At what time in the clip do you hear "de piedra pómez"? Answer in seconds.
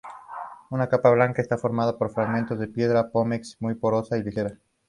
2.57-3.55